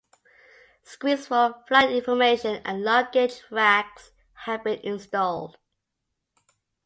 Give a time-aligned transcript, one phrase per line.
[0.81, 4.11] Screens for flight information and luggage racks
[4.45, 5.57] have been installed.